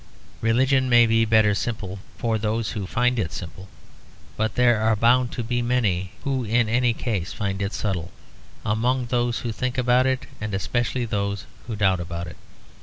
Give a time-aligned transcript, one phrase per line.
[0.41, 3.67] Religion may be better simple for those who find it simple;
[4.35, 8.09] but there are bound to be many who in any case find it subtle,
[8.65, 12.37] among those who think about it and especially those who doubt about it.